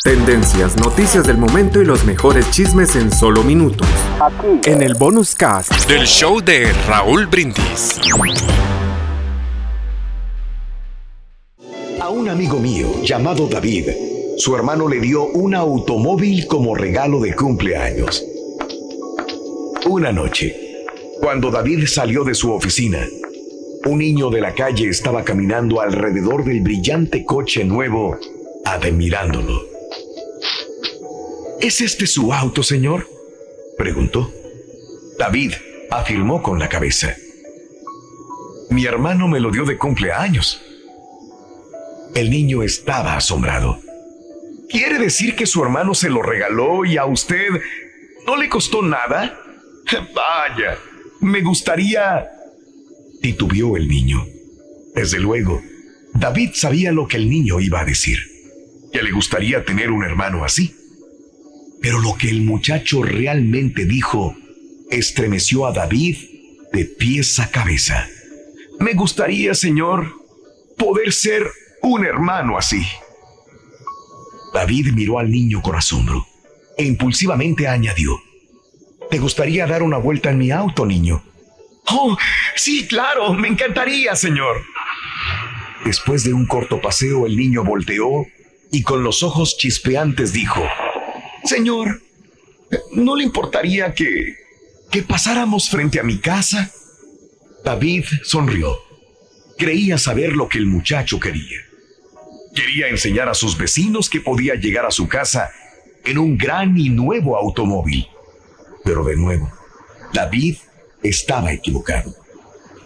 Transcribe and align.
Tendencias, 0.00 0.76
noticias 0.78 1.26
del 1.26 1.36
momento 1.36 1.80
y 1.80 1.84
los 1.84 2.04
mejores 2.04 2.50
chismes 2.50 2.96
en 2.96 3.12
solo 3.12 3.44
minutos. 3.44 3.86
En 4.64 4.82
el 4.82 4.94
bonus 4.94 5.34
cast 5.34 5.86
del 5.86 6.06
show 6.06 6.40
de 6.40 6.72
Raúl 6.88 7.26
Brindis. 7.26 8.00
A 12.00 12.08
un 12.08 12.28
amigo 12.28 12.58
mío 12.58 12.88
llamado 13.04 13.46
David, 13.46 13.90
su 14.38 14.56
hermano 14.56 14.88
le 14.88 14.98
dio 14.98 15.26
un 15.26 15.54
automóvil 15.54 16.48
como 16.48 16.74
regalo 16.74 17.20
de 17.20 17.36
cumpleaños. 17.36 18.24
Una 19.86 20.10
noche, 20.10 20.56
cuando 21.20 21.50
David 21.50 21.86
salió 21.86 22.24
de 22.24 22.34
su 22.34 22.50
oficina, 22.50 23.06
un 23.84 23.98
niño 23.98 24.30
de 24.30 24.40
la 24.40 24.52
calle 24.52 24.88
estaba 24.88 25.22
caminando 25.22 25.80
alrededor 25.80 26.44
del 26.44 26.60
brillante 26.60 27.24
coche 27.24 27.64
nuevo, 27.64 28.18
admirándolo. 28.64 29.71
¿Es 31.62 31.80
este 31.80 32.08
su 32.08 32.34
auto, 32.34 32.64
señor? 32.64 33.08
preguntó. 33.78 34.34
David 35.16 35.52
afirmó 35.92 36.42
con 36.42 36.58
la 36.58 36.68
cabeza. 36.68 37.14
Mi 38.70 38.84
hermano 38.84 39.28
me 39.28 39.38
lo 39.38 39.52
dio 39.52 39.64
de 39.64 39.78
cumpleaños. 39.78 40.60
El 42.16 42.30
niño 42.30 42.64
estaba 42.64 43.16
asombrado. 43.16 43.78
¿Quiere 44.68 44.98
decir 44.98 45.36
que 45.36 45.46
su 45.46 45.62
hermano 45.62 45.94
se 45.94 46.10
lo 46.10 46.20
regaló 46.20 46.84
y 46.84 46.96
a 46.96 47.04
usted 47.04 47.46
no 48.26 48.34
le 48.34 48.48
costó 48.48 48.82
nada? 48.82 49.38
Vaya, 50.16 50.76
me 51.20 51.42
gustaría... 51.42 52.28
titubeó 53.20 53.76
el 53.76 53.86
niño. 53.86 54.26
Desde 54.96 55.20
luego, 55.20 55.62
David 56.12 56.50
sabía 56.54 56.90
lo 56.90 57.06
que 57.06 57.18
el 57.18 57.30
niño 57.30 57.60
iba 57.60 57.82
a 57.82 57.84
decir, 57.84 58.18
que 58.92 59.00
le 59.00 59.12
gustaría 59.12 59.64
tener 59.64 59.92
un 59.92 60.02
hermano 60.02 60.44
así. 60.44 60.81
Pero 61.82 62.00
lo 62.00 62.16
que 62.16 62.30
el 62.30 62.42
muchacho 62.42 63.02
realmente 63.02 63.84
dijo 63.84 64.36
estremeció 64.90 65.66
a 65.66 65.72
David 65.72 66.16
de 66.72 66.84
pies 66.84 67.38
a 67.40 67.50
cabeza. 67.50 68.08
Me 68.78 68.94
gustaría, 68.94 69.54
señor, 69.54 70.14
poder 70.78 71.12
ser 71.12 71.46
un 71.82 72.06
hermano 72.06 72.56
así. 72.56 72.86
David 74.54 74.92
miró 74.92 75.18
al 75.18 75.30
niño 75.30 75.60
con 75.60 75.74
asombro 75.74 76.26
e 76.76 76.84
impulsivamente 76.84 77.68
añadió, 77.68 78.20
¿te 79.10 79.18
gustaría 79.18 79.66
dar 79.66 79.82
una 79.82 79.98
vuelta 79.98 80.30
en 80.30 80.38
mi 80.38 80.50
auto, 80.50 80.86
niño? 80.86 81.22
Oh, 81.90 82.16
sí, 82.54 82.86
claro, 82.86 83.34
me 83.34 83.48
encantaría, 83.48 84.14
señor. 84.14 84.62
Después 85.84 86.24
de 86.24 86.32
un 86.32 86.46
corto 86.46 86.80
paseo, 86.80 87.26
el 87.26 87.36
niño 87.36 87.64
volteó 87.64 88.26
y 88.70 88.82
con 88.82 89.02
los 89.02 89.22
ojos 89.22 89.58
chispeantes 89.58 90.32
dijo, 90.32 90.62
Señor, 91.44 92.02
¿no 92.92 93.16
le 93.16 93.24
importaría 93.24 93.94
que, 93.94 94.36
que 94.90 95.02
pasáramos 95.02 95.68
frente 95.68 96.00
a 96.00 96.02
mi 96.02 96.18
casa? 96.18 96.70
David 97.64 98.04
sonrió. 98.24 98.78
Creía 99.58 99.98
saber 99.98 100.32
lo 100.32 100.48
que 100.48 100.58
el 100.58 100.66
muchacho 100.66 101.20
quería. 101.20 101.60
Quería 102.54 102.88
enseñar 102.88 103.28
a 103.28 103.34
sus 103.34 103.56
vecinos 103.56 104.10
que 104.10 104.20
podía 104.20 104.54
llegar 104.54 104.84
a 104.84 104.90
su 104.90 105.08
casa 105.08 105.50
en 106.04 106.18
un 106.18 106.36
gran 106.36 106.76
y 106.78 106.88
nuevo 106.88 107.36
automóvil. 107.36 108.06
Pero 108.84 109.04
de 109.04 109.16
nuevo, 109.16 109.50
David 110.12 110.56
estaba 111.02 111.52
equivocado. 111.52 112.14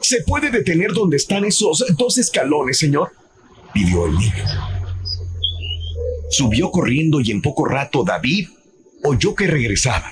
¿Se 0.00 0.22
puede 0.22 0.50
detener 0.50 0.92
donde 0.92 1.16
están 1.16 1.44
esos 1.44 1.84
dos 1.96 2.18
escalones, 2.18 2.78
señor? 2.78 3.12
pidió 3.72 4.06
el 4.06 4.14
niño. 4.14 4.44
Subió 6.32 6.70
corriendo 6.70 7.20
y 7.20 7.30
en 7.30 7.42
poco 7.42 7.66
rato 7.66 8.04
David 8.04 8.48
oyó 9.04 9.34
que 9.34 9.46
regresaba, 9.46 10.10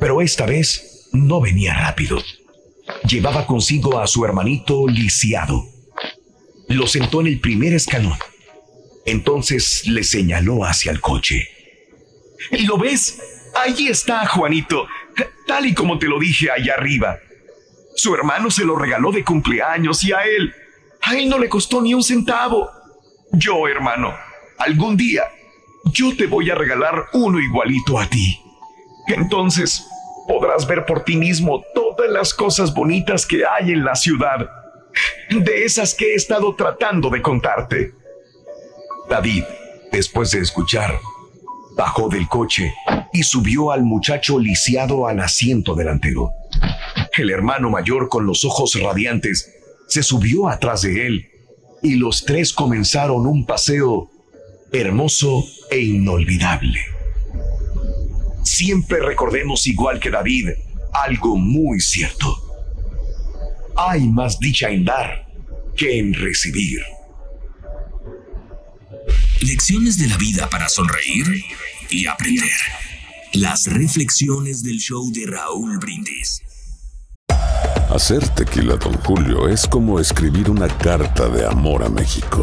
pero 0.00 0.20
esta 0.20 0.46
vez 0.46 1.08
no 1.12 1.40
venía 1.40 1.72
rápido. 1.72 2.20
Llevaba 3.08 3.46
consigo 3.46 4.00
a 4.00 4.08
su 4.08 4.24
hermanito 4.24 4.88
lisiado. 4.88 5.64
Lo 6.66 6.88
sentó 6.88 7.20
en 7.20 7.28
el 7.28 7.38
primer 7.38 7.72
escalón. 7.72 8.18
Entonces 9.06 9.86
le 9.86 10.02
señaló 10.02 10.64
hacia 10.64 10.90
el 10.90 11.00
coche. 11.00 11.48
¿Lo 12.66 12.76
ves? 12.76 13.22
Allí 13.54 13.86
está, 13.86 14.26
Juanito, 14.26 14.88
tal 15.46 15.66
y 15.66 15.74
como 15.74 16.00
te 16.00 16.08
lo 16.08 16.18
dije 16.18 16.50
allá 16.50 16.74
arriba. 16.74 17.20
Su 17.94 18.12
hermano 18.12 18.50
se 18.50 18.64
lo 18.64 18.74
regaló 18.74 19.12
de 19.12 19.22
cumpleaños 19.22 20.02
y 20.02 20.12
a 20.12 20.24
él, 20.24 20.52
a 21.00 21.16
él 21.16 21.28
no 21.28 21.38
le 21.38 21.48
costó 21.48 21.80
ni 21.80 21.94
un 21.94 22.02
centavo. 22.02 22.68
Yo, 23.30 23.68
hermano, 23.68 24.12
algún 24.58 24.96
día 24.96 25.22
yo 25.92 26.16
te 26.16 26.26
voy 26.26 26.50
a 26.50 26.54
regalar 26.54 27.06
uno 27.12 27.38
igualito 27.40 27.98
a 27.98 28.06
ti. 28.08 28.40
Entonces 29.06 29.86
podrás 30.26 30.66
ver 30.66 30.86
por 30.86 31.04
ti 31.04 31.16
mismo 31.16 31.62
todas 31.74 32.10
las 32.10 32.34
cosas 32.34 32.72
bonitas 32.74 33.26
que 33.26 33.44
hay 33.46 33.72
en 33.72 33.84
la 33.84 33.94
ciudad, 33.94 34.48
de 35.30 35.64
esas 35.64 35.94
que 35.94 36.12
he 36.12 36.14
estado 36.14 36.54
tratando 36.54 37.10
de 37.10 37.22
contarte. 37.22 37.92
David, 39.08 39.44
después 39.92 40.30
de 40.30 40.40
escuchar, 40.40 40.98
bajó 41.76 42.08
del 42.08 42.28
coche 42.28 42.74
y 43.12 43.22
subió 43.22 43.70
al 43.70 43.82
muchacho 43.82 44.38
lisiado 44.38 45.06
al 45.06 45.20
asiento 45.20 45.74
delantero. 45.74 46.30
El 47.16 47.30
hermano 47.30 47.70
mayor, 47.70 48.08
con 48.08 48.26
los 48.26 48.44
ojos 48.44 48.80
radiantes, 48.80 49.52
se 49.88 50.02
subió 50.02 50.48
atrás 50.48 50.82
de 50.82 51.06
él 51.06 51.28
y 51.82 51.96
los 51.96 52.24
tres 52.24 52.52
comenzaron 52.52 53.26
un 53.26 53.44
paseo 53.44 54.10
hermoso 54.74 55.46
e 55.70 55.80
inolvidable. 55.80 56.78
Siempre 58.42 59.00
recordemos 59.00 59.66
igual 59.66 60.00
que 60.00 60.10
David 60.10 60.50
algo 60.92 61.36
muy 61.36 61.80
cierto. 61.80 62.36
Hay 63.76 64.08
más 64.08 64.38
dicha 64.38 64.70
en 64.70 64.84
dar 64.84 65.26
que 65.76 65.98
en 65.98 66.14
recibir. 66.14 66.80
Lecciones 69.40 69.98
de 69.98 70.06
la 70.08 70.16
vida 70.16 70.48
para 70.48 70.68
sonreír 70.68 71.26
y 71.90 72.06
aprender. 72.06 72.48
Las 73.32 73.66
reflexiones 73.66 74.62
del 74.62 74.78
show 74.78 75.10
de 75.12 75.26
Raúl 75.26 75.78
Brindis. 75.78 76.40
Hacer 77.90 78.26
tequila, 78.30 78.76
Don 78.76 78.94
Julio, 78.98 79.48
es 79.48 79.66
como 79.66 80.00
escribir 80.00 80.50
una 80.50 80.68
carta 80.68 81.28
de 81.28 81.46
amor 81.46 81.82
a 81.82 81.88
México. 81.88 82.42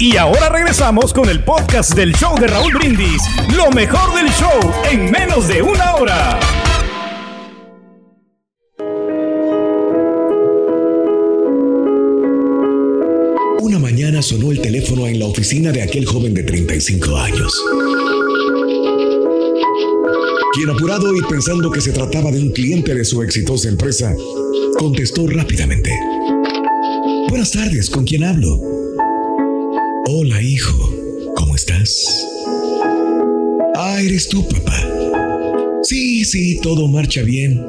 Y 0.00 0.16
ahora 0.16 0.48
regresamos 0.48 1.12
con 1.12 1.28
el 1.28 1.44
podcast 1.44 1.94
del 1.94 2.14
show 2.14 2.34
de 2.40 2.46
Raúl 2.46 2.72
Brindis, 2.72 3.22
lo 3.54 3.70
mejor 3.70 4.14
del 4.14 4.32
show 4.32 4.72
en 4.90 5.10
menos 5.10 5.46
de 5.46 5.60
una 5.60 5.94
hora. 5.96 6.40
Una 13.60 13.78
mañana 13.78 14.22
sonó 14.22 14.50
el 14.52 14.62
teléfono 14.62 15.06
en 15.06 15.18
la 15.18 15.26
oficina 15.26 15.70
de 15.70 15.82
aquel 15.82 16.06
joven 16.06 16.32
de 16.32 16.44
35 16.44 17.16
años 17.18 17.62
quien 20.52 20.68
apurado 20.68 21.14
y 21.14 21.22
pensando 21.22 21.70
que 21.70 21.80
se 21.80 21.92
trataba 21.92 22.32
de 22.32 22.40
un 22.40 22.50
cliente 22.50 22.92
de 22.94 23.04
su 23.04 23.22
exitosa 23.22 23.68
empresa, 23.68 24.12
contestó 24.78 25.26
rápidamente. 25.28 25.90
Buenas 27.28 27.52
tardes, 27.52 27.88
¿con 27.88 28.04
quién 28.04 28.24
hablo? 28.24 28.69
Hola, 30.12 30.42
hijo, 30.42 30.92
¿cómo 31.36 31.54
estás? 31.54 32.26
Ah, 33.76 34.00
eres 34.02 34.28
tú, 34.28 34.44
papá. 34.48 34.74
Sí, 35.84 36.24
sí, 36.24 36.58
todo 36.60 36.88
marcha 36.88 37.22
bien. 37.22 37.64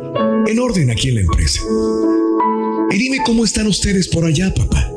En 0.48 0.58
orden 0.58 0.90
aquí 0.90 1.10
en 1.10 1.16
la 1.16 1.22
empresa. 1.22 1.62
Y 2.90 2.98
dime 2.98 3.20
cómo 3.28 3.46
están 3.46 3.68
ustedes 3.68 4.08
por 4.08 4.26
allá, 4.26 4.52
papá. 4.56 4.92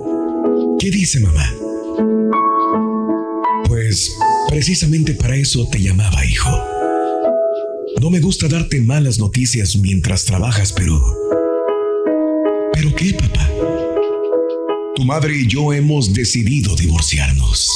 ¿Qué 0.79 0.91
dice 0.91 1.21
mamá? 1.21 1.55
Pues 3.69 4.11
precisamente 4.49 5.13
para 5.13 5.37
eso 5.37 5.69
te 5.71 5.83
llamaba, 5.83 6.25
hijo. 6.25 6.51
No 8.01 8.09
me 8.09 8.21
gusta 8.21 8.49
darte 8.49 8.81
malas 8.81 9.19
noticias 9.19 9.77
mientras 9.77 10.25
trabajas, 10.25 10.73
pero... 10.73 10.99
¿Pero 12.73 12.95
qué, 12.97 13.13
papá? 13.13 13.84
Tu 14.95 15.05
madre 15.05 15.37
y 15.37 15.49
yo 15.49 15.73
hemos 15.73 16.13
decidido 16.13 16.77
divorciarnos. 16.77 17.69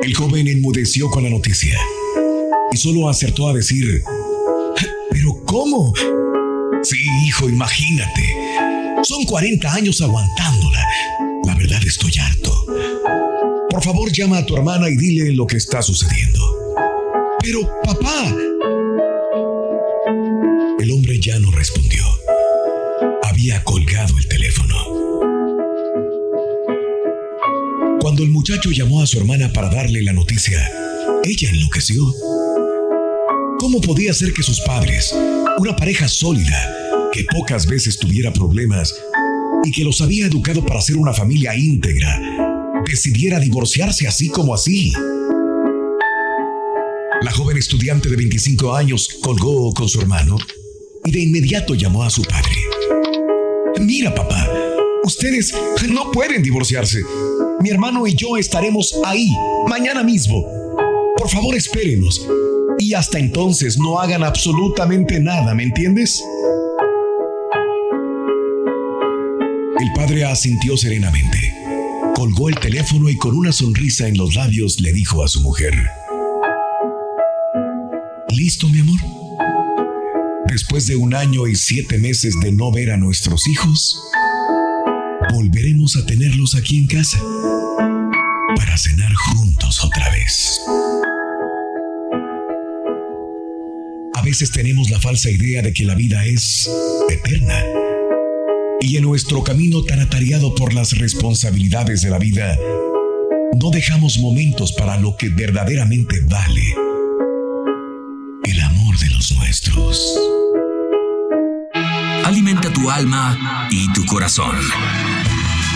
El 0.00 0.14
joven 0.14 0.46
enmudeció 0.46 1.10
con 1.10 1.24
la 1.24 1.30
noticia 1.30 1.76
y 2.70 2.76
solo 2.76 3.08
acertó 3.08 3.48
a 3.48 3.52
decir, 3.52 4.00
¿pero 5.10 5.42
cómo? 5.44 5.92
Sí, 6.84 6.98
hijo, 7.26 7.48
imagínate. 7.48 8.22
Son 9.02 9.24
40 9.24 9.74
años 9.74 10.00
aguantándola. 10.00 10.86
La 11.46 11.54
verdad 11.56 11.80
estoy 11.84 12.12
harto. 12.20 12.64
Por 13.70 13.82
favor, 13.82 14.12
llama 14.12 14.38
a 14.38 14.46
tu 14.46 14.56
hermana 14.56 14.88
y 14.88 14.96
dile 14.96 15.32
lo 15.32 15.48
que 15.48 15.56
está 15.56 15.82
sucediendo. 15.82 16.38
Pero, 17.40 17.68
papá. 17.82 18.53
Colgado 23.52 24.16
el 24.16 24.26
teléfono. 24.26 24.74
Cuando 28.00 28.22
el 28.22 28.30
muchacho 28.30 28.70
llamó 28.70 29.02
a 29.02 29.06
su 29.06 29.18
hermana 29.18 29.52
para 29.52 29.68
darle 29.68 30.02
la 30.02 30.14
noticia, 30.14 30.58
ella 31.22 31.50
enloqueció. 31.50 32.02
¿Cómo 33.58 33.82
podía 33.82 34.14
ser 34.14 34.32
que 34.32 34.42
sus 34.42 34.60
padres, 34.62 35.14
una 35.58 35.76
pareja 35.76 36.08
sólida, 36.08 36.58
que 37.12 37.24
pocas 37.24 37.66
veces 37.66 37.98
tuviera 37.98 38.32
problemas 38.32 38.94
y 39.62 39.70
que 39.70 39.84
los 39.84 40.00
había 40.00 40.26
educado 40.26 40.64
para 40.64 40.80
ser 40.80 40.96
una 40.96 41.12
familia 41.12 41.54
íntegra, 41.54 42.18
decidiera 42.88 43.38
divorciarse 43.38 44.08
así 44.08 44.30
como 44.30 44.54
así? 44.54 44.90
La 47.20 47.30
joven 47.30 47.58
estudiante 47.58 48.08
de 48.08 48.16
25 48.16 48.74
años 48.74 49.06
colgó 49.20 49.72
con 49.74 49.88
su 49.88 50.00
hermano 50.00 50.38
y 51.04 51.10
de 51.10 51.20
inmediato 51.20 51.74
llamó 51.74 52.04
a 52.04 52.10
su 52.10 52.22
padre. 52.22 52.53
Mira, 53.80 54.14
papá, 54.14 54.48
ustedes 55.02 55.54
no 55.88 56.10
pueden 56.12 56.42
divorciarse. 56.42 57.02
Mi 57.60 57.70
hermano 57.70 58.06
y 58.06 58.14
yo 58.14 58.36
estaremos 58.36 58.94
ahí, 59.04 59.28
mañana 59.68 60.02
mismo. 60.02 60.44
Por 61.16 61.28
favor, 61.28 61.54
espérenos. 61.54 62.26
Y 62.78 62.94
hasta 62.94 63.18
entonces 63.18 63.78
no 63.78 64.00
hagan 64.00 64.22
absolutamente 64.22 65.20
nada, 65.20 65.54
¿me 65.54 65.64
entiendes? 65.64 66.22
El 69.80 69.92
padre 69.94 70.24
asintió 70.24 70.76
serenamente. 70.76 71.38
Colgó 72.14 72.48
el 72.48 72.58
teléfono 72.58 73.08
y 73.10 73.16
con 73.16 73.36
una 73.36 73.52
sonrisa 73.52 74.06
en 74.06 74.16
los 74.16 74.34
labios 74.34 74.80
le 74.80 74.92
dijo 74.92 75.22
a 75.24 75.28
su 75.28 75.40
mujer. 75.40 75.74
¿Listo, 78.30 78.68
mi 78.68 78.80
amor? 78.80 79.13
Después 80.54 80.86
de 80.86 80.94
un 80.94 81.16
año 81.16 81.48
y 81.48 81.56
siete 81.56 81.98
meses 81.98 82.38
de 82.40 82.52
no 82.52 82.70
ver 82.70 82.92
a 82.92 82.96
nuestros 82.96 83.48
hijos, 83.48 84.00
volveremos 85.32 85.96
a 85.96 86.06
tenerlos 86.06 86.54
aquí 86.54 86.76
en 86.76 86.86
casa 86.86 87.18
para 88.54 88.78
cenar 88.78 89.12
juntos 89.14 89.84
otra 89.84 90.08
vez. 90.10 90.60
A 94.14 94.22
veces 94.22 94.52
tenemos 94.52 94.90
la 94.90 95.00
falsa 95.00 95.28
idea 95.28 95.60
de 95.60 95.72
que 95.72 95.82
la 95.82 95.96
vida 95.96 96.24
es 96.24 96.70
eterna. 97.10 97.60
Y 98.80 98.96
en 98.96 99.02
nuestro 99.02 99.42
camino 99.42 99.82
tan 99.82 99.98
atareado 99.98 100.54
por 100.54 100.72
las 100.72 100.92
responsabilidades 100.92 102.02
de 102.02 102.10
la 102.10 102.20
vida, 102.20 102.56
no 103.60 103.70
dejamos 103.70 104.18
momentos 104.18 104.70
para 104.70 104.98
lo 104.98 105.16
que 105.16 105.30
verdaderamente 105.30 106.20
vale. 106.20 106.83
Tu 112.84 112.90
alma 112.90 113.66
y 113.70 113.90
tu 113.94 114.04
corazón 114.04 114.54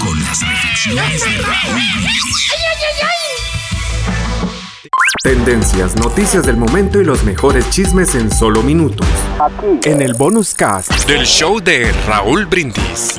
con 0.05 0.23
las 0.25 0.47
reflexiones 0.47 1.25
de 1.25 1.39
Raúl 1.39 1.81
Tendencias, 5.23 5.97
noticias 5.97 6.45
del 6.45 6.59
momento 6.59 7.01
y 7.01 7.05
los 7.05 7.25
mejores 7.25 7.71
chismes 7.71 8.15
en 8.15 8.31
solo 8.31 8.63
minutos. 8.63 9.07
Aquí. 9.41 9.89
En 9.89 10.03
el 10.03 10.13
bonus 10.13 10.53
cast 10.53 10.93
del 11.07 11.25
show 11.25 11.61
de 11.61 11.91
Raúl 12.07 12.45
Brindis. 12.45 13.19